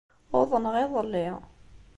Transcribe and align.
Uḍneɣ 0.39 0.75
iḍelli. 0.83 1.27